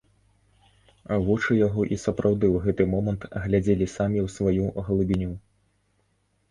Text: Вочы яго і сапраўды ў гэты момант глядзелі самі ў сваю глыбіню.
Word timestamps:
Вочы 1.27 1.57
яго 1.67 1.81
і 1.97 1.99
сапраўды 2.05 2.45
ў 2.55 2.65
гэты 2.65 2.83
момант 2.95 3.29
глядзелі 3.45 3.91
самі 3.99 4.19
ў 4.27 4.35
сваю 4.39 4.65
глыбіню. 4.91 5.33